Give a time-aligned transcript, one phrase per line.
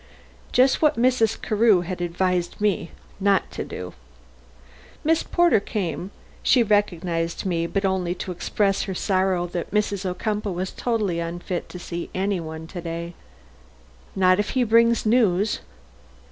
[0.51, 1.39] Just what Mrs.
[1.39, 3.93] Carew had advised me not to do.
[5.03, 6.09] Miss Porter came.
[6.41, 10.03] She recognized me, but only to express her sorrow that Mrs.
[10.03, 13.13] Ocumpaugh was totally unfit to see any one to day.
[14.15, 15.59] "Not if he brings news?"